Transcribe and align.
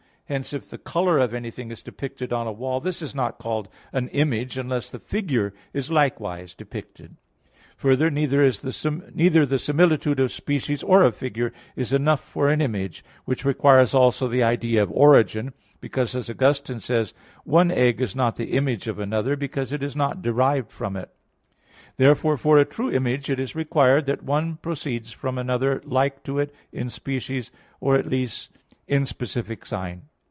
Hence 0.31 0.53
if 0.53 0.69
the 0.69 0.77
color 0.77 1.17
of 1.19 1.33
anything 1.33 1.71
is 1.71 1.81
depicted 1.83 2.31
on 2.31 2.47
a 2.47 2.53
wall, 2.53 2.79
this 2.79 3.01
is 3.01 3.13
not 3.13 3.37
called 3.37 3.67
an 3.91 4.07
image 4.07 4.57
unless 4.57 4.89
the 4.89 4.97
figure 4.97 5.53
is 5.73 5.91
likewise 5.91 6.53
depicted. 6.55 7.17
Further, 7.75 8.09
neither 8.09 8.39
the 8.49 9.59
similitude 9.59 10.21
of 10.21 10.31
species 10.31 10.83
or 10.83 11.01
of 11.01 11.17
figure 11.17 11.51
is 11.75 11.91
enough 11.91 12.21
for 12.23 12.47
an 12.49 12.61
image, 12.61 13.03
which 13.25 13.43
requires 13.43 13.93
also 13.93 14.29
the 14.29 14.41
idea 14.41 14.81
of 14.81 14.89
origin; 14.93 15.51
because, 15.81 16.15
as 16.15 16.29
Augustine 16.29 16.79
says 16.79 17.11
(QQ. 17.11 17.11
lxxxiii, 17.11 17.13
qu. 17.17 17.49
74): 17.49 17.51
"One 17.53 17.71
egg 17.71 17.99
is 17.99 18.15
not 18.15 18.35
the 18.37 18.53
image 18.53 18.87
of 18.87 18.99
another, 18.99 19.35
because 19.35 19.73
it 19.73 19.83
is 19.83 19.97
not 19.97 20.21
derived 20.21 20.71
from 20.71 20.95
it." 20.95 21.09
Therefore 21.97 22.37
for 22.37 22.57
a 22.57 22.63
true 22.63 22.89
image 22.89 23.29
it 23.29 23.37
is 23.41 23.53
required 23.53 24.05
that 24.05 24.23
one 24.23 24.55
proceeds 24.55 25.11
from 25.11 25.37
another 25.37 25.81
like 25.83 26.23
to 26.23 26.39
it 26.39 26.55
in 26.71 26.89
species, 26.89 27.51
or 27.81 27.97
at 27.97 28.07
least 28.07 28.51
in 28.87 29.05
specific 29.05 29.65
sign. 29.65 30.03